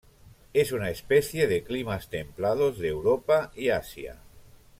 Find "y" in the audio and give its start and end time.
3.53-3.69